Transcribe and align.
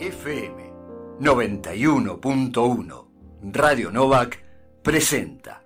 FM 0.00 0.72
91.1 1.18 3.06
Radio 3.52 3.90
Novak 3.90 4.40
presenta 4.80 5.64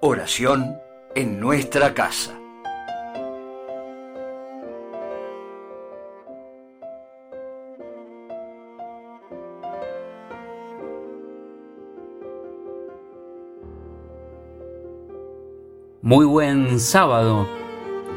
Oración 0.00 0.76
en 1.16 1.40
nuestra 1.40 1.92
casa. 1.92 2.38
Muy 16.02 16.24
buen 16.24 16.78
sábado. 16.78 17.48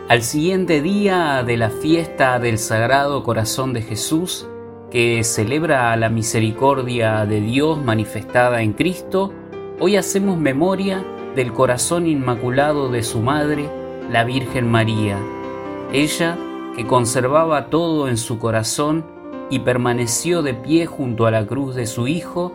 Al 0.10 0.22
siguiente 0.22 0.84
día 0.84 1.42
de 1.44 1.58
la 1.58 1.72
fiesta 1.72 2.38
del 2.38 2.60
Sagrado 2.60 3.24
Corazón 3.24 3.74
de 3.74 3.82
Jesús, 3.82 4.48
que 4.92 5.24
celebra 5.24 5.96
la 5.96 6.10
misericordia 6.10 7.26
de 7.26 7.42
Dios 7.42 7.84
manifestada 7.84 8.62
en 8.62 8.74
Cristo, 8.74 9.32
hoy 9.80 9.96
hacemos 9.96 10.38
memoria 10.38 11.06
del 11.36 11.54
corazón 11.54 12.08
inmaculado 12.08 12.90
de 12.90 13.04
su 13.04 13.20
madre, 13.20 13.70
la 14.12 14.24
Virgen 14.24 14.70
María. 14.70 15.18
Ella, 15.94 16.38
que 16.76 16.88
conservaba 16.88 17.70
todo 17.70 18.08
en 18.08 18.18
su 18.18 18.40
corazón 18.40 19.06
y 19.52 19.60
permaneció 19.60 20.42
de 20.42 20.56
pie 20.56 20.88
junto 20.88 21.28
a 21.28 21.32
la 21.32 21.46
cruz 21.46 21.76
de 21.76 21.86
su 21.86 22.08
Hijo, 22.08 22.52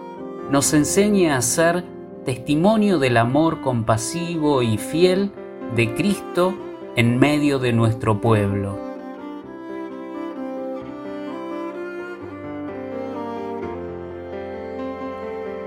nos 0.50 0.74
enseña 0.74 1.36
a 1.36 1.42
ser 1.42 1.84
testimonio 2.24 2.98
del 2.98 3.16
amor 3.16 3.60
compasivo 3.60 4.62
y 4.62 4.76
fiel 4.76 5.30
de 5.76 5.94
Cristo 5.94 6.54
en 6.96 7.18
medio 7.18 7.58
de 7.58 7.72
nuestro 7.72 8.20
pueblo. 8.20 8.83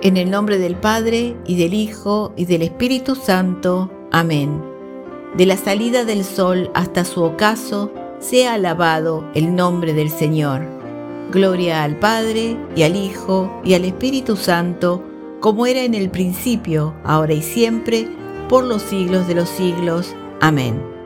En 0.02 0.16
el 0.16 0.30
nombre 0.30 0.60
del 0.60 0.76
Padre, 0.76 1.36
y 1.46 1.58
del 1.58 1.74
Hijo, 1.74 2.32
y 2.36 2.46
del 2.46 2.62
Espíritu 2.62 3.16
Santo. 3.16 3.90
Amén. 4.12 4.62
De 5.36 5.48
la 5.48 5.58
salida 5.58 6.06
del 6.06 6.24
sol 6.24 6.70
hasta 6.76 7.04
su 7.04 7.24
ocaso, 7.24 7.92
sea 8.20 8.54
alabado 8.54 9.26
el 9.34 9.56
nombre 9.56 9.94
del 9.94 10.12
Señor. 10.12 10.62
Gloria 11.32 11.84
al 11.84 11.98
Padre, 11.98 12.58
y 12.76 12.84
al 12.84 12.96
Hijo, 12.96 13.52
y 13.64 13.74
al 13.74 13.86
Espíritu 13.86 14.36
Santo, 14.36 15.04
como 15.40 15.66
era 15.66 15.82
en 15.82 15.96
el 15.96 16.12
principio, 16.12 16.94
ahora 17.04 17.34
y 17.34 17.42
siempre, 17.42 18.08
por 18.50 18.66
los 18.66 18.84
siglos 18.84 19.28
de 19.28 19.34
los 19.34 19.50
siglos. 19.50 20.16
Amén. 20.42 20.97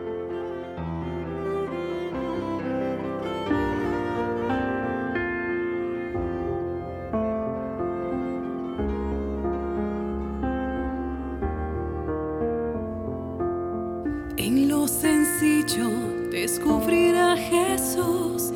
Jesús, 17.92 18.54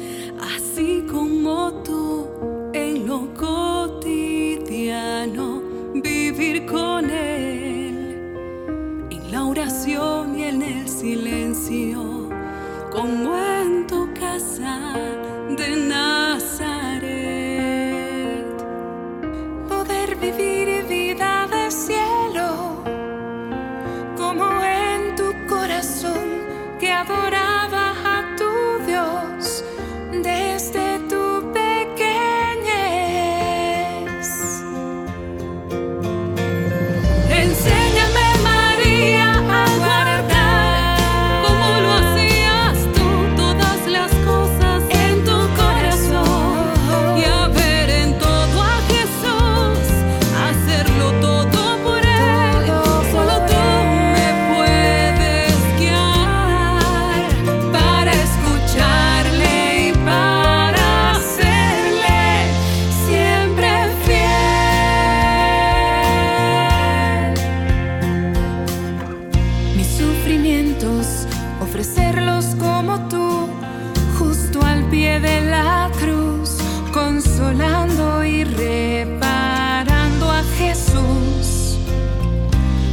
de 75.20 75.42
la 75.42 75.90
cruz, 76.00 76.58
consolando 76.94 78.24
y 78.24 78.44
reparando 78.44 80.30
a 80.30 80.44
Jesús 80.58 81.78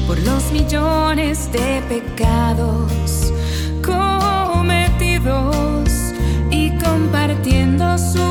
por 0.07 0.19
los 0.21 0.53
millones 0.53 1.51
de 1.51 1.83
pecados 1.89 3.33
cometidos 3.85 5.35
y 6.51 6.71
compartiendo 6.79 7.99
su 7.99 8.22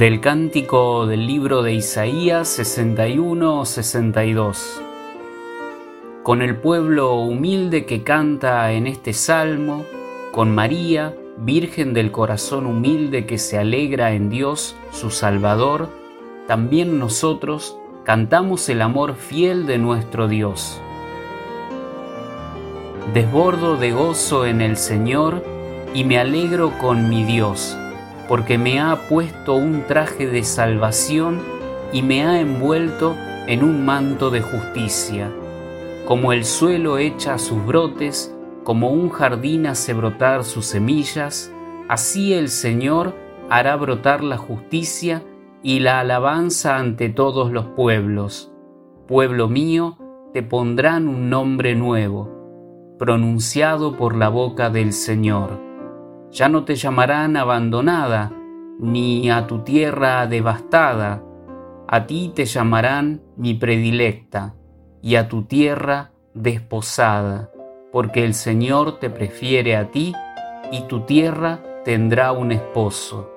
del 0.00 0.20
cántico 0.22 1.06
del 1.06 1.26
libro 1.26 1.62
de 1.62 1.74
Isaías 1.74 2.58
61-62. 2.58 4.80
Con 6.22 6.40
el 6.40 6.56
pueblo 6.56 7.16
humilde 7.16 7.84
que 7.84 8.02
canta 8.02 8.72
en 8.72 8.86
este 8.86 9.12
salmo, 9.12 9.84
con 10.32 10.54
María, 10.54 11.14
Virgen 11.36 11.92
del 11.92 12.12
corazón 12.12 12.64
humilde 12.64 13.26
que 13.26 13.36
se 13.36 13.58
alegra 13.58 14.12
en 14.12 14.30
Dios, 14.30 14.74
su 14.90 15.10
Salvador, 15.10 15.90
también 16.46 16.98
nosotros 16.98 17.76
cantamos 18.02 18.70
el 18.70 18.80
amor 18.80 19.16
fiel 19.16 19.66
de 19.66 19.76
nuestro 19.76 20.28
Dios. 20.28 20.80
Desbordo 23.12 23.76
de 23.76 23.92
gozo 23.92 24.46
en 24.46 24.62
el 24.62 24.78
Señor 24.78 25.44
y 25.92 26.04
me 26.04 26.18
alegro 26.18 26.72
con 26.78 27.10
mi 27.10 27.24
Dios 27.24 27.76
porque 28.30 28.58
me 28.58 28.78
ha 28.78 29.08
puesto 29.08 29.56
un 29.56 29.82
traje 29.88 30.28
de 30.28 30.44
salvación 30.44 31.40
y 31.92 32.02
me 32.02 32.24
ha 32.24 32.40
envuelto 32.40 33.16
en 33.48 33.64
un 33.64 33.84
manto 33.84 34.30
de 34.30 34.40
justicia. 34.40 35.32
Como 36.06 36.32
el 36.32 36.44
suelo 36.44 36.98
echa 36.98 37.38
sus 37.38 37.66
brotes, 37.66 38.32
como 38.62 38.90
un 38.90 39.10
jardín 39.10 39.66
hace 39.66 39.94
brotar 39.94 40.44
sus 40.44 40.66
semillas, 40.66 41.52
así 41.88 42.32
el 42.32 42.50
Señor 42.50 43.16
hará 43.48 43.74
brotar 43.74 44.22
la 44.22 44.36
justicia 44.36 45.24
y 45.64 45.80
la 45.80 45.98
alabanza 45.98 46.76
ante 46.76 47.08
todos 47.08 47.50
los 47.50 47.66
pueblos. 47.66 48.52
Pueblo 49.08 49.48
mío, 49.48 49.98
te 50.32 50.44
pondrán 50.44 51.08
un 51.08 51.30
nombre 51.30 51.74
nuevo, 51.74 52.94
pronunciado 52.96 53.96
por 53.96 54.14
la 54.14 54.28
boca 54.28 54.70
del 54.70 54.92
Señor 54.92 55.69
ya 56.32 56.48
no 56.48 56.64
te 56.64 56.76
llamarán 56.76 57.36
abandonada, 57.36 58.32
ni 58.78 59.30
a 59.30 59.46
tu 59.46 59.60
tierra 59.60 60.26
devastada. 60.26 61.22
A 61.88 62.06
ti 62.06 62.32
te 62.34 62.44
llamarán 62.44 63.22
mi 63.36 63.54
predilecta, 63.54 64.54
y 65.02 65.16
a 65.16 65.28
tu 65.28 65.42
tierra 65.42 66.12
desposada, 66.34 67.50
porque 67.92 68.24
el 68.24 68.34
Señor 68.34 68.98
te 68.98 69.10
prefiere 69.10 69.76
a 69.76 69.90
ti, 69.90 70.14
y 70.70 70.82
tu 70.82 71.00
tierra 71.00 71.60
tendrá 71.84 72.32
un 72.32 72.52
esposo. 72.52 73.30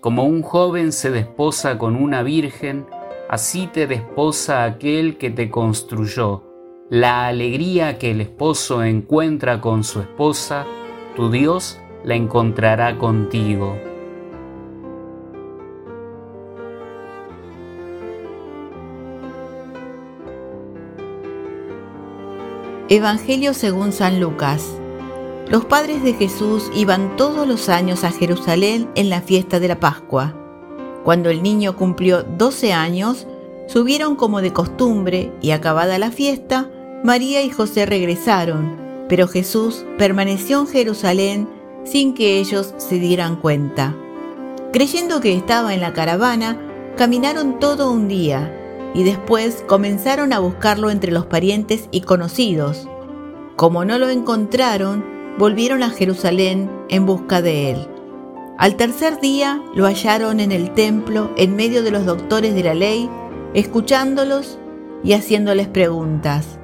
Como 0.00 0.24
un 0.24 0.42
joven 0.42 0.92
se 0.92 1.10
desposa 1.10 1.78
con 1.78 1.94
una 1.94 2.22
virgen, 2.22 2.86
así 3.28 3.68
te 3.68 3.86
desposa 3.86 4.64
aquel 4.64 5.16
que 5.18 5.30
te 5.30 5.50
construyó. 5.50 6.44
La 6.88 7.28
alegría 7.28 7.98
que 7.98 8.10
el 8.10 8.20
esposo 8.20 8.82
encuentra 8.82 9.60
con 9.60 9.84
su 9.84 10.00
esposa, 10.00 10.66
tu 11.14 11.30
Dios 11.30 11.79
la 12.04 12.14
encontrará 12.14 12.96
contigo. 12.98 13.76
Evangelio 22.88 23.54
según 23.54 23.92
San 23.92 24.18
Lucas. 24.18 24.66
Los 25.48 25.64
padres 25.64 26.02
de 26.02 26.12
Jesús 26.14 26.70
iban 26.74 27.16
todos 27.16 27.46
los 27.46 27.68
años 27.68 28.02
a 28.02 28.10
Jerusalén 28.10 28.88
en 28.96 29.10
la 29.10 29.20
fiesta 29.20 29.60
de 29.60 29.68
la 29.68 29.78
Pascua. 29.78 30.34
Cuando 31.04 31.30
el 31.30 31.42
niño 31.42 31.76
cumplió 31.76 32.24
12 32.24 32.72
años, 32.72 33.26
subieron 33.68 34.16
como 34.16 34.42
de 34.42 34.52
costumbre 34.52 35.32
y 35.40 35.52
acabada 35.52 35.98
la 35.98 36.10
fiesta, 36.10 36.68
María 37.04 37.42
y 37.42 37.50
José 37.50 37.86
regresaron, 37.86 38.76
pero 39.08 39.28
Jesús 39.28 39.84
permaneció 39.96 40.60
en 40.60 40.66
Jerusalén 40.66 41.48
sin 41.84 42.14
que 42.14 42.38
ellos 42.38 42.74
se 42.76 42.98
dieran 42.98 43.36
cuenta. 43.36 43.94
Creyendo 44.72 45.20
que 45.20 45.34
estaba 45.34 45.74
en 45.74 45.80
la 45.80 45.92
caravana, 45.92 46.58
caminaron 46.96 47.58
todo 47.58 47.90
un 47.90 48.08
día 48.08 48.56
y 48.94 49.02
después 49.02 49.64
comenzaron 49.66 50.32
a 50.32 50.38
buscarlo 50.38 50.90
entre 50.90 51.12
los 51.12 51.26
parientes 51.26 51.88
y 51.90 52.02
conocidos. 52.02 52.88
Como 53.56 53.84
no 53.84 53.98
lo 53.98 54.08
encontraron, 54.08 55.04
volvieron 55.38 55.82
a 55.82 55.90
Jerusalén 55.90 56.70
en 56.88 57.06
busca 57.06 57.42
de 57.42 57.72
él. 57.72 57.88
Al 58.58 58.76
tercer 58.76 59.20
día 59.20 59.62
lo 59.74 59.86
hallaron 59.86 60.38
en 60.38 60.52
el 60.52 60.74
templo 60.74 61.32
en 61.36 61.56
medio 61.56 61.82
de 61.82 61.90
los 61.90 62.04
doctores 62.04 62.54
de 62.54 62.62
la 62.62 62.74
ley, 62.74 63.08
escuchándolos 63.54 64.58
y 65.02 65.14
haciéndoles 65.14 65.66
preguntas 65.66 66.59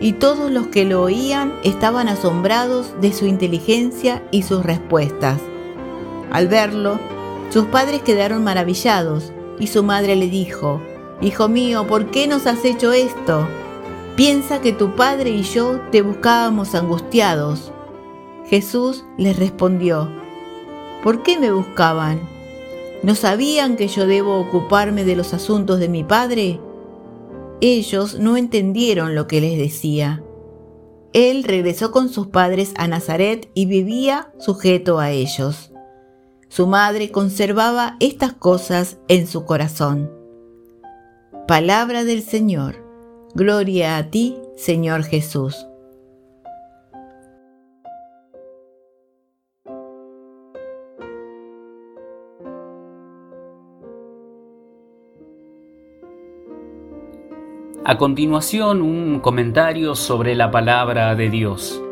y 0.00 0.14
todos 0.14 0.50
los 0.50 0.68
que 0.68 0.84
lo 0.84 1.02
oían 1.02 1.52
estaban 1.62 2.08
asombrados 2.08 2.94
de 3.00 3.12
su 3.12 3.26
inteligencia 3.26 4.22
y 4.30 4.42
sus 4.42 4.64
respuestas. 4.64 5.40
Al 6.32 6.48
verlo, 6.48 6.98
sus 7.50 7.66
padres 7.66 8.02
quedaron 8.02 8.42
maravillados 8.42 9.32
y 9.58 9.66
su 9.66 9.82
madre 9.82 10.16
le 10.16 10.28
dijo, 10.28 10.80
Hijo 11.20 11.48
mío, 11.48 11.86
¿por 11.86 12.06
qué 12.06 12.26
nos 12.26 12.46
has 12.46 12.64
hecho 12.64 12.92
esto? 12.92 13.46
Piensa 14.16 14.60
que 14.60 14.72
tu 14.72 14.96
padre 14.96 15.30
y 15.30 15.42
yo 15.42 15.80
te 15.92 16.00
buscábamos 16.00 16.74
angustiados. 16.74 17.72
Jesús 18.46 19.04
les 19.18 19.38
respondió, 19.38 20.08
¿por 21.02 21.22
qué 21.22 21.38
me 21.38 21.52
buscaban? 21.52 22.20
¿No 23.02 23.14
sabían 23.14 23.76
que 23.76 23.88
yo 23.88 24.06
debo 24.06 24.38
ocuparme 24.38 25.04
de 25.04 25.16
los 25.16 25.34
asuntos 25.34 25.78
de 25.78 25.88
mi 25.88 26.04
padre? 26.04 26.60
Ellos 27.60 28.18
no 28.18 28.36
entendieron 28.36 29.14
lo 29.14 29.26
que 29.26 29.40
les 29.40 29.58
decía. 29.58 30.22
Él 31.12 31.44
regresó 31.44 31.90
con 31.90 32.08
sus 32.08 32.28
padres 32.28 32.72
a 32.76 32.86
Nazaret 32.88 33.50
y 33.54 33.66
vivía 33.66 34.32
sujeto 34.38 34.98
a 34.98 35.10
ellos. 35.10 35.72
Su 36.48 36.66
madre 36.66 37.10
conservaba 37.10 37.96
estas 38.00 38.32
cosas 38.32 38.98
en 39.08 39.26
su 39.26 39.44
corazón. 39.44 40.10
Palabra 41.46 42.04
del 42.04 42.22
Señor. 42.22 42.84
Gloria 43.34 43.96
a 43.96 44.10
ti, 44.10 44.36
Señor 44.56 45.04
Jesús. 45.04 45.66
A 57.90 57.98
continuación, 57.98 58.82
un 58.82 59.18
comentario 59.18 59.96
sobre 59.96 60.36
la 60.36 60.52
palabra 60.52 61.16
de 61.16 61.28
Dios. 61.28 61.82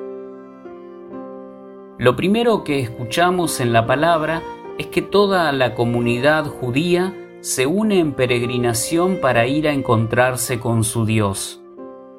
Lo 1.98 2.14
primero 2.14 2.62
que 2.62 2.78
escuchamos 2.78 3.58
en 3.58 3.72
la 3.72 3.84
palabra 3.84 4.40
es 4.78 4.86
que 4.86 5.02
toda 5.02 5.50
la 5.50 5.74
comunidad 5.74 6.46
judía 6.46 7.12
se 7.40 7.66
une 7.66 7.98
en 7.98 8.12
peregrinación 8.12 9.18
para 9.20 9.48
ir 9.48 9.66
a 9.66 9.72
encontrarse 9.72 10.60
con 10.60 10.84
su 10.84 11.04
Dios. 11.04 11.60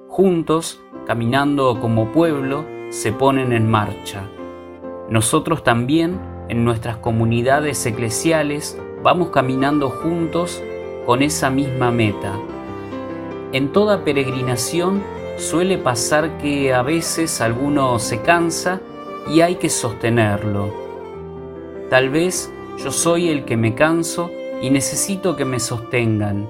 Juntos, 0.09 0.81
caminando 1.07 1.79
como 1.79 2.11
pueblo, 2.11 2.65
se 2.89 3.13
ponen 3.13 3.53
en 3.53 3.71
marcha. 3.71 4.23
Nosotros 5.09 5.63
también, 5.63 6.19
en 6.49 6.65
nuestras 6.65 6.97
comunidades 6.97 7.85
eclesiales, 7.85 8.77
vamos 9.03 9.29
caminando 9.29 9.89
juntos 9.89 10.61
con 11.05 11.21
esa 11.21 11.49
misma 11.49 11.91
meta 11.91 12.37
en 13.51 13.71
toda 13.71 14.03
peregrinación 14.03 15.01
suele 15.37 15.77
pasar 15.77 16.37
que 16.37 16.73
a 16.73 16.83
veces 16.83 17.41
alguno 17.41 17.97
se 17.97 18.21
cansa 18.21 18.79
y 19.27 19.41
hay 19.41 19.55
que 19.55 19.69
sostenerlo. 19.69 20.71
Tal 21.89 22.09
vez 22.09 22.51
yo 22.77 22.91
soy 22.91 23.29
el 23.29 23.45
que 23.45 23.57
me 23.57 23.73
canso 23.73 24.29
y 24.61 24.69
necesito 24.69 25.35
que 25.35 25.45
me 25.45 25.59
sostengan. 25.59 26.47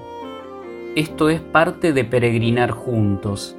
Esto 0.94 1.30
es 1.30 1.40
parte 1.40 1.92
de 1.92 2.04
peregrinar 2.04 2.72
juntos. 2.72 3.56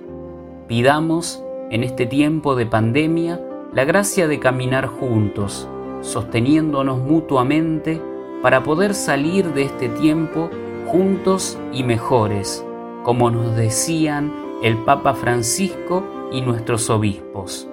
Pidamos, 0.67 1.43
en 1.71 1.83
este 1.83 2.05
tiempo 2.05 2.55
de 2.55 2.65
pandemia, 2.65 3.41
la 3.73 3.85
gracia 3.85 4.27
de 4.27 4.39
caminar 4.39 4.85
juntos, 4.87 5.67
sosteniéndonos 6.01 6.99
mutuamente 6.99 8.01
para 8.41 8.63
poder 8.63 8.93
salir 8.93 9.53
de 9.53 9.63
este 9.63 9.87
tiempo 9.89 10.49
juntos 10.87 11.57
y 11.71 11.83
mejores 11.83 12.65
como 13.03 13.31
nos 13.31 13.55
decían 13.55 14.33
el 14.63 14.77
Papa 14.77 15.13
Francisco 15.13 16.03
y 16.31 16.41
nuestros 16.41 16.89
obispos. 16.89 17.67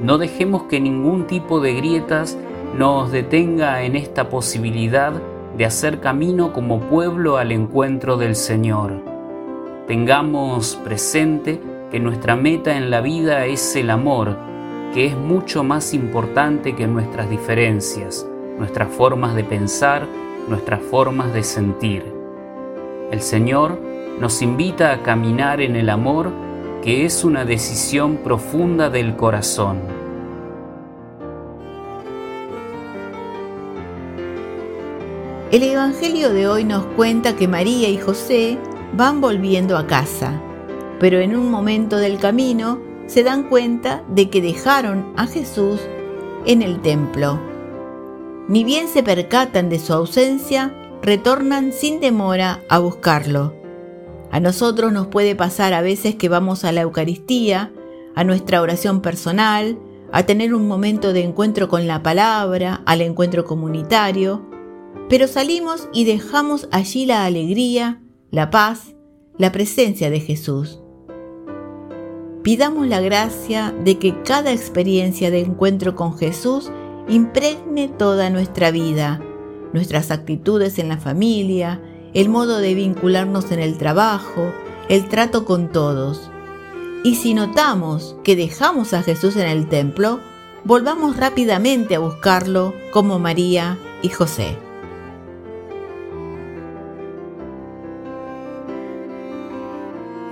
No 0.00 0.18
dejemos 0.18 0.64
que 0.64 0.80
ningún 0.80 1.26
tipo 1.26 1.60
de 1.60 1.74
grietas 1.74 2.38
nos 2.76 3.10
detenga 3.10 3.82
en 3.82 3.96
esta 3.96 4.28
posibilidad 4.28 5.12
de 5.56 5.64
hacer 5.64 6.00
camino 6.00 6.52
como 6.52 6.80
pueblo 6.80 7.36
al 7.36 7.52
encuentro 7.52 8.16
del 8.16 8.36
Señor. 8.36 9.02
Tengamos 9.86 10.76
presente 10.76 11.60
que 11.90 11.98
nuestra 11.98 12.36
meta 12.36 12.76
en 12.76 12.90
la 12.90 13.00
vida 13.00 13.46
es 13.46 13.74
el 13.76 13.90
amor, 13.90 14.36
que 14.94 15.06
es 15.06 15.16
mucho 15.16 15.64
más 15.64 15.92
importante 15.92 16.76
que 16.76 16.86
nuestras 16.86 17.28
diferencias, 17.28 18.26
nuestras 18.58 18.88
formas 18.88 19.34
de 19.34 19.44
pensar, 19.44 20.06
nuestras 20.48 20.80
formas 20.80 21.32
de 21.32 21.42
sentir. 21.42 22.04
El 23.10 23.20
Señor 23.20 23.89
nos 24.20 24.42
invita 24.42 24.92
a 24.92 25.02
caminar 25.02 25.62
en 25.62 25.76
el 25.76 25.88
amor 25.88 26.30
que 26.82 27.06
es 27.06 27.24
una 27.24 27.44
decisión 27.44 28.18
profunda 28.18 28.90
del 28.90 29.16
corazón. 29.16 29.80
El 35.50 35.62
Evangelio 35.62 36.32
de 36.32 36.46
hoy 36.46 36.64
nos 36.64 36.84
cuenta 36.86 37.34
que 37.34 37.48
María 37.48 37.88
y 37.88 37.98
José 37.98 38.58
van 38.92 39.20
volviendo 39.20 39.76
a 39.76 39.86
casa, 39.86 40.40
pero 41.00 41.18
en 41.18 41.34
un 41.34 41.50
momento 41.50 41.96
del 41.96 42.18
camino 42.18 42.78
se 43.06 43.24
dan 43.24 43.44
cuenta 43.44 44.04
de 44.08 44.30
que 44.30 44.40
dejaron 44.40 45.12
a 45.16 45.26
Jesús 45.26 45.80
en 46.46 46.62
el 46.62 46.80
templo. 46.80 47.40
Ni 48.48 48.64
bien 48.64 48.86
se 48.86 49.02
percatan 49.02 49.68
de 49.70 49.78
su 49.78 49.92
ausencia, 49.92 50.72
retornan 51.02 51.72
sin 51.72 52.00
demora 52.00 52.60
a 52.68 52.78
buscarlo. 52.78 53.59
A 54.30 54.40
nosotros 54.40 54.92
nos 54.92 55.08
puede 55.08 55.34
pasar 55.34 55.72
a 55.72 55.80
veces 55.80 56.14
que 56.14 56.28
vamos 56.28 56.64
a 56.64 56.72
la 56.72 56.82
Eucaristía, 56.82 57.72
a 58.14 58.24
nuestra 58.24 58.60
oración 58.62 59.00
personal, 59.00 59.78
a 60.12 60.24
tener 60.24 60.54
un 60.54 60.68
momento 60.68 61.12
de 61.12 61.22
encuentro 61.22 61.68
con 61.68 61.86
la 61.86 62.02
palabra, 62.02 62.82
al 62.86 63.00
encuentro 63.00 63.44
comunitario, 63.44 64.46
pero 65.08 65.26
salimos 65.26 65.88
y 65.92 66.04
dejamos 66.04 66.68
allí 66.70 67.06
la 67.06 67.24
alegría, 67.24 68.00
la 68.30 68.50
paz, 68.50 68.94
la 69.38 69.52
presencia 69.52 70.10
de 70.10 70.20
Jesús. 70.20 70.80
Pidamos 72.42 72.86
la 72.86 73.00
gracia 73.00 73.74
de 73.84 73.98
que 73.98 74.22
cada 74.22 74.52
experiencia 74.52 75.30
de 75.30 75.40
encuentro 75.40 75.94
con 75.94 76.16
Jesús 76.16 76.70
impregne 77.08 77.88
toda 77.88 78.30
nuestra 78.30 78.70
vida, 78.70 79.20
nuestras 79.72 80.10
actitudes 80.10 80.78
en 80.78 80.88
la 80.88 80.98
familia, 80.98 81.80
el 82.14 82.28
modo 82.28 82.58
de 82.58 82.74
vincularnos 82.74 83.52
en 83.52 83.60
el 83.60 83.78
trabajo, 83.78 84.52
el 84.88 85.08
trato 85.08 85.44
con 85.44 85.68
todos. 85.68 86.30
Y 87.04 87.14
si 87.14 87.34
notamos 87.34 88.16
que 88.24 88.36
dejamos 88.36 88.92
a 88.92 89.02
Jesús 89.02 89.36
en 89.36 89.46
el 89.46 89.68
templo, 89.68 90.20
volvamos 90.64 91.16
rápidamente 91.16 91.94
a 91.94 92.00
buscarlo 92.00 92.74
como 92.92 93.18
María 93.18 93.78
y 94.02 94.08
José. 94.08 94.58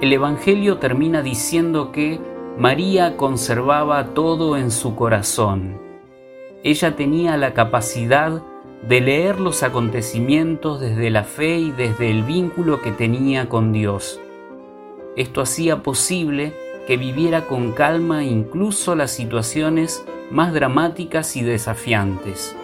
El 0.00 0.12
Evangelio 0.12 0.78
termina 0.78 1.22
diciendo 1.22 1.90
que 1.90 2.20
María 2.56 3.16
conservaba 3.16 4.14
todo 4.14 4.56
en 4.56 4.70
su 4.70 4.94
corazón. 4.94 5.80
Ella 6.62 6.94
tenía 6.96 7.36
la 7.36 7.54
capacidad 7.54 8.42
de 8.86 9.00
leer 9.00 9.40
los 9.40 9.62
acontecimientos 9.62 10.80
desde 10.80 11.10
la 11.10 11.24
fe 11.24 11.58
y 11.58 11.70
desde 11.72 12.10
el 12.10 12.22
vínculo 12.22 12.80
que 12.80 12.92
tenía 12.92 13.48
con 13.48 13.72
Dios. 13.72 14.20
Esto 15.16 15.40
hacía 15.40 15.82
posible 15.82 16.54
que 16.86 16.96
viviera 16.96 17.46
con 17.46 17.72
calma 17.72 18.24
incluso 18.24 18.94
las 18.94 19.10
situaciones 19.10 20.04
más 20.30 20.52
dramáticas 20.52 21.36
y 21.36 21.42
desafiantes. 21.42 22.54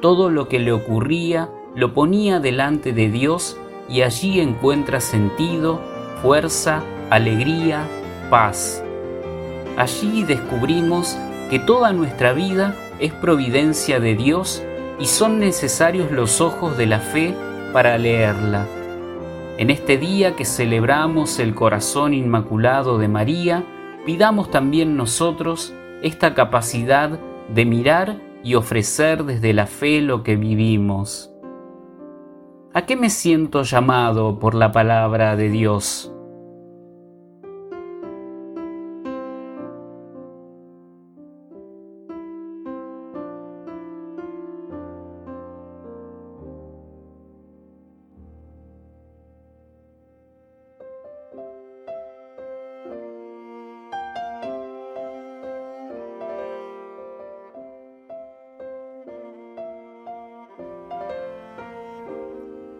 Todo 0.00 0.30
lo 0.30 0.48
que 0.48 0.58
le 0.58 0.72
ocurría 0.72 1.50
lo 1.74 1.92
ponía 1.94 2.38
delante 2.38 2.92
de 2.92 3.10
Dios 3.10 3.58
y 3.88 4.02
allí 4.02 4.40
encuentra 4.40 5.00
sentido, 5.00 5.80
fuerza, 6.22 6.82
alegría, 7.10 7.86
paz. 8.30 8.82
Allí 9.76 10.22
descubrimos 10.22 11.18
que 11.50 11.58
toda 11.58 11.92
nuestra 11.92 12.32
vida 12.32 12.76
es 13.00 13.12
providencia 13.12 13.98
de 13.98 14.14
Dios 14.14 14.62
y 14.98 15.06
son 15.06 15.40
necesarios 15.40 16.10
los 16.10 16.40
ojos 16.40 16.76
de 16.76 16.86
la 16.86 17.00
fe 17.00 17.34
para 17.72 17.98
leerla. 17.98 18.66
En 19.58 19.70
este 19.70 19.98
día 19.98 20.36
que 20.36 20.44
celebramos 20.44 21.38
el 21.38 21.54
corazón 21.54 22.14
inmaculado 22.14 22.98
de 22.98 23.08
María, 23.08 23.64
pidamos 24.06 24.50
también 24.50 24.96
nosotros 24.96 25.74
esta 26.02 26.34
capacidad 26.34 27.18
de 27.48 27.64
mirar 27.64 28.20
y 28.42 28.54
ofrecer 28.54 29.24
desde 29.24 29.52
la 29.52 29.66
fe 29.66 30.00
lo 30.00 30.22
que 30.22 30.36
vivimos. 30.36 31.30
¿A 32.72 32.86
qué 32.86 32.96
me 32.96 33.10
siento 33.10 33.62
llamado 33.62 34.38
por 34.38 34.54
la 34.54 34.72
palabra 34.72 35.36
de 35.36 35.48
Dios? 35.48 36.13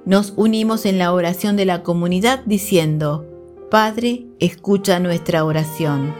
Nos 0.06 0.34
unimos 0.36 0.84
en 0.84 0.98
la 0.98 1.14
oración 1.14 1.56
de 1.56 1.64
la 1.64 1.82
comunidad 1.82 2.42
diciendo, 2.44 3.24
Padre, 3.70 4.26
escucha 4.38 5.00
nuestra 5.00 5.46
oración. 5.46 6.14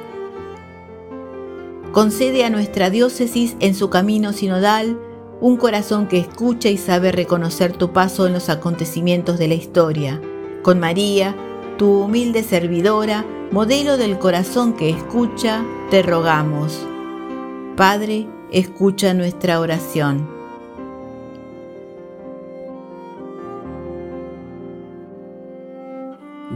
Concede 1.92 2.46
a 2.46 2.50
nuestra 2.50 2.88
diócesis 2.88 3.56
en 3.60 3.74
su 3.74 3.90
camino 3.90 4.32
sinodal 4.32 4.98
un 5.42 5.58
corazón 5.58 6.08
que 6.08 6.18
escucha 6.18 6.70
y 6.70 6.78
sabe 6.78 7.12
reconocer 7.12 7.76
tu 7.76 7.92
paso 7.92 8.26
en 8.26 8.32
los 8.32 8.48
acontecimientos 8.48 9.38
de 9.38 9.48
la 9.48 9.54
historia. 9.54 10.18
Con 10.62 10.80
María, 10.80 11.36
tu 11.76 12.04
humilde 12.04 12.42
servidora, 12.42 13.26
modelo 13.50 13.98
del 13.98 14.18
corazón 14.18 14.72
que 14.72 14.88
escucha, 14.88 15.62
te 15.90 16.02
rogamos. 16.02 16.86
Padre, 17.76 18.28
escucha 18.50 19.12
nuestra 19.12 19.60
oración. 19.60 20.33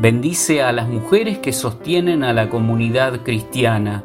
Bendice 0.00 0.62
a 0.62 0.70
las 0.70 0.88
mujeres 0.88 1.38
que 1.38 1.52
sostienen 1.52 2.22
a 2.22 2.32
la 2.32 2.48
comunidad 2.48 3.24
cristiana, 3.24 4.04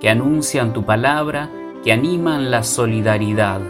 que 0.00 0.08
anuncian 0.08 0.72
tu 0.72 0.84
palabra, 0.84 1.48
que 1.84 1.92
animan 1.92 2.50
la 2.50 2.64
solidaridad. 2.64 3.60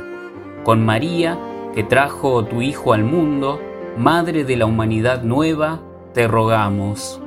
Con 0.65 0.83
María, 0.83 1.39
que 1.75 1.83
trajo 1.83 2.43
tu 2.47 2.63
Hijo 2.63 2.95
al 2.95 3.05
mundo, 3.05 3.61
Madre 3.99 4.45
de 4.45 4.57
la 4.57 4.65
humanidad 4.65 5.23
nueva, 5.23 5.83
te 6.15 6.27
rogamos. 6.27 7.21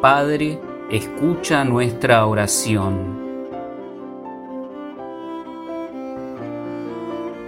Padre, 0.00 0.58
escucha 0.90 1.64
nuestra 1.64 2.24
oración. 2.24 3.20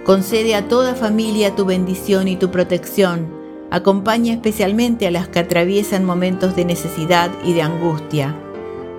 Concede 0.03 0.53
a 0.53 0.67
toda 0.67 0.93
familia 0.93 1.55
tu 1.55 1.65
bendición 1.65 2.27
y 2.27 2.35
tu 2.35 2.51
protección 2.51 3.36
Acompaña 3.69 4.33
especialmente 4.33 5.07
a 5.07 5.11
las 5.11 5.27
que 5.27 5.39
atraviesan 5.39 6.05
momentos 6.05 6.55
de 6.55 6.63
necesidad 6.63 7.29
y 7.43 7.51
de 7.51 7.63
angustia. 7.63 8.33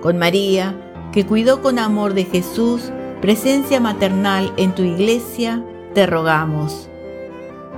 Con 0.01 0.19
María, 0.19 0.75
que 1.11 1.25
cuidó 1.25 1.61
con 1.63 1.79
amor 1.79 2.13
de 2.13 2.25
Jesús, 2.25 2.91
presencia 3.19 3.79
maternal 3.79 4.53
en 4.57 4.75
tu 4.75 4.83
iglesia, 4.83 5.63
te 5.95 6.05
rogamos. 6.05 6.87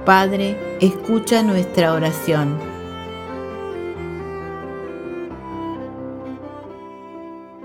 Padre, 0.06 0.58
escucha 0.82 1.44
nuestra 1.44 1.94
oración. 1.94 2.58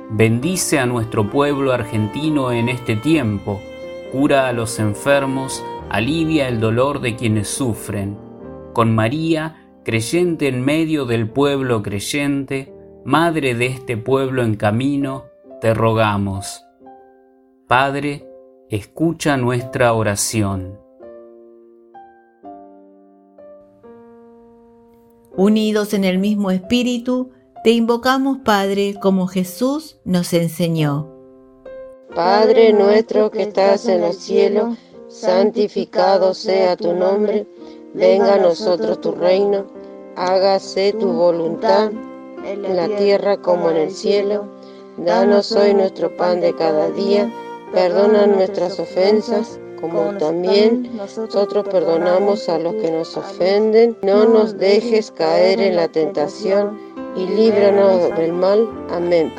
Bendice 0.09 0.79
a 0.79 0.87
nuestro 0.87 1.29
pueblo 1.29 1.73
argentino 1.73 2.53
en 2.53 2.69
este 2.69 2.95
tiempo, 2.95 3.61
cura 4.13 4.47
a 4.47 4.53
los 4.53 4.79
enfermos, 4.79 5.65
alivia 5.91 6.47
el 6.47 6.61
dolor 6.61 7.01
de 7.01 7.17
quienes 7.17 7.49
sufren 7.49 8.26
con 8.77 8.95
María, 8.95 9.57
creyente 9.85 10.49
en 10.49 10.63
medio 10.63 11.07
del 11.07 11.31
pueblo 11.31 11.83
creyente, 11.83 12.75
Madre 13.07 13.55
de 13.55 13.69
este 13.69 13.97
pueblo 13.97 14.43
en 14.43 14.55
camino, 14.55 15.25
te 15.63 15.73
rogamos. 15.73 16.63
Padre, 17.67 18.29
escucha 18.69 19.39
nuestra 19.39 19.95
oración. 19.95 20.79
Unidos 25.35 25.95
en 25.95 26.05
el 26.05 26.19
mismo 26.19 26.51
espíritu, 26.51 27.31
te 27.65 27.71
invocamos, 27.71 28.41
Padre, 28.45 28.97
como 29.01 29.27
Jesús 29.27 30.03
nos 30.05 30.35
enseñó. 30.35 31.11
Padre 32.15 32.75
nuestro 32.75 33.31
que 33.31 33.45
estás 33.45 33.89
en 33.89 34.05
el 34.05 34.13
cielo, 34.13 34.77
santificado 35.09 36.35
sea 36.35 36.77
tu 36.77 36.93
nombre 36.93 37.47
Venga 37.97 38.35
a 38.35 38.39
nosotros 38.39 39.01
tu 39.01 39.13
reino, 39.13 39.65
hágase 40.17 40.93
tu 40.93 41.11
voluntad 41.15 41.91
en 42.45 42.77
la 42.77 42.89
tierra 42.89 43.39
como 43.39 43.71
en 43.71 43.79
el 43.79 43.91
cielo. 43.91 44.45
Danos 44.99 45.51
hoy 45.53 45.73
nuestro 45.73 46.15
pan 46.15 46.43
de 46.43 46.55
cada 46.55 46.91
día, 46.91 47.33
perdona 47.73 48.27
nuestras 48.27 48.79
ofensas 48.79 49.59
como 49.81 50.15
también 50.19 50.91
nosotros 50.95 51.67
perdonamos 51.71 52.51
a 52.51 52.59
los 52.59 52.75
que 52.75 52.91
nos 52.91 53.17
ofenden. 53.17 53.97
No 54.03 54.27
nos 54.27 54.59
dejes 54.59 55.11
caer 55.11 55.59
en 55.59 55.77
la 55.77 55.89
tentación 55.89 56.79
y 57.17 57.27
líbranos 57.27 58.15
del 58.19 58.35
mal. 58.35 58.69
Amén. 58.91 59.33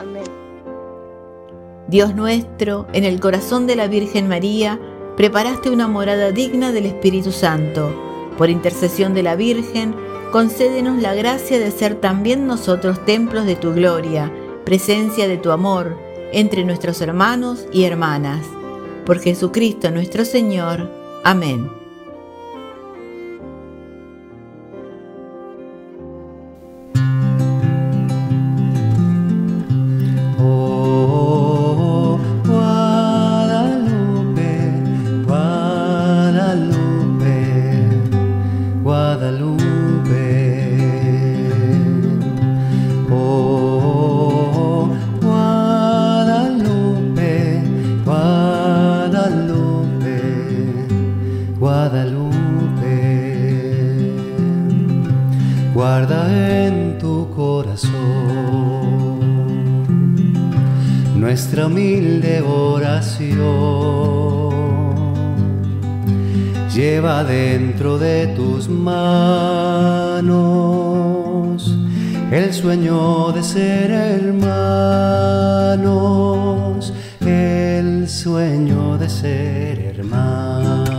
Dios 1.88 2.16
nuestro, 2.16 2.88
en 2.94 3.04
el 3.04 3.20
corazón 3.20 3.68
de 3.68 3.76
la 3.76 3.88
Virgen 3.88 4.28
María, 4.28 4.80
preparaste 5.16 5.70
una 5.70 5.88
morada 5.88 6.32
digna 6.32 6.72
del 6.72 6.88
Espíritu 6.88 7.32
Santo 7.32 8.07
Por 8.38 8.50
intercesión 8.50 9.14
de 9.14 9.24
la 9.24 9.36
Virgen, 9.36 9.96
concédenos 10.32 11.02
la 11.02 11.16
gracia 11.16 11.60
de 11.60 11.72
ser 11.72 11.96
también 11.96 12.48
nosotros 12.48 13.04
templos 13.06 13.46
de 13.46 13.56
tu 13.56 13.74
gloria, 13.74 14.32
presencia 14.66 15.28
de 15.28 15.38
tu 15.38 15.52
amor 15.52 15.98
entre 16.32 16.64
nuestros 16.64 17.02
hermanos 17.02 17.66
y 17.72 17.86
hermanas. 17.86 18.46
Por 19.06 19.20
Jesucristo 19.20 19.90
nuestro 19.92 20.26
Señor. 20.26 20.92
Amén. 21.24 21.87
Nuestra 61.16 61.68
humilde 61.68 62.42
oración. 62.42 63.38
Lleva 66.74 67.24
dentro 67.24 67.98
de 67.98 68.28
tus 68.36 68.68
manos 68.70 70.28
el 72.32 72.54
sueño 72.54 73.32
de 73.32 73.44
ser 73.44 73.92
hermanos, 73.92 74.54
el 77.22 78.08
sueño 78.10 78.98
de 78.98 79.10
ser 79.10 79.80
hermanos. 79.80 80.97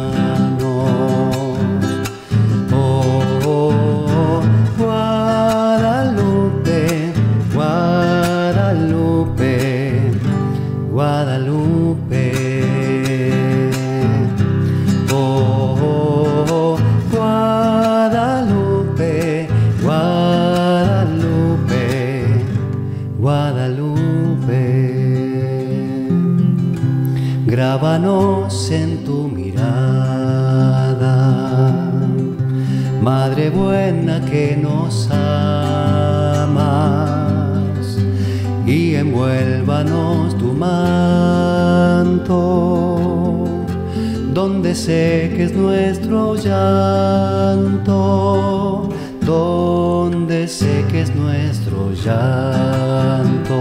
Donde 44.79 44.95
sé 44.95 45.33
que 45.35 45.43
es 45.45 45.53
nuestro 45.53 46.37
llanto, 46.37 47.89
donde 49.23 50.47
sé 50.47 50.85
que 50.89 51.03
es 51.03 51.13
nuestro 51.15 51.91
llanto. 52.05 53.57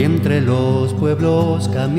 Y 0.00 0.04
entre 0.04 0.40
los 0.40 0.94
pueblos 0.94 1.68
camina. 1.68 1.98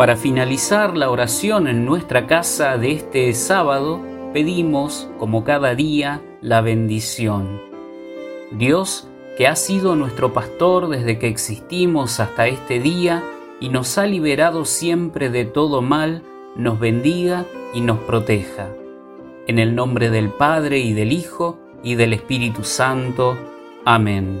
Para 0.00 0.16
finalizar 0.16 0.96
la 0.96 1.10
oración 1.10 1.68
en 1.68 1.84
nuestra 1.84 2.26
casa 2.26 2.78
de 2.78 2.92
este 2.92 3.34
sábado, 3.34 4.00
pedimos, 4.32 5.10
como 5.18 5.44
cada 5.44 5.74
día, 5.74 6.22
la 6.40 6.62
bendición. 6.62 7.60
Dios, 8.50 9.06
que 9.36 9.46
ha 9.46 9.54
sido 9.56 9.96
nuestro 9.96 10.32
pastor 10.32 10.88
desde 10.88 11.18
que 11.18 11.28
existimos 11.28 12.18
hasta 12.18 12.46
este 12.46 12.80
día 12.80 13.22
y 13.60 13.68
nos 13.68 13.98
ha 13.98 14.06
liberado 14.06 14.64
siempre 14.64 15.28
de 15.28 15.44
todo 15.44 15.82
mal, 15.82 16.22
nos 16.56 16.80
bendiga 16.80 17.44
y 17.74 17.82
nos 17.82 17.98
proteja. 17.98 18.70
En 19.46 19.58
el 19.58 19.74
nombre 19.74 20.08
del 20.08 20.30
Padre 20.30 20.78
y 20.78 20.94
del 20.94 21.12
Hijo 21.12 21.58
y 21.82 21.96
del 21.96 22.14
Espíritu 22.14 22.64
Santo. 22.64 23.36
Amén. 23.84 24.40